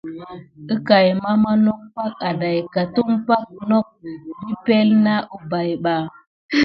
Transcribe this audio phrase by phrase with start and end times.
[0.73, 3.95] Əkay mama nok bak adaika tumpay ke naku
[4.45, 5.97] nipenle na umpay ba.